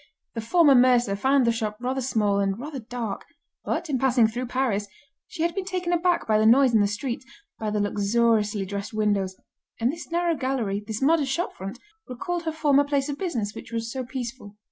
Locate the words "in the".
6.73-6.87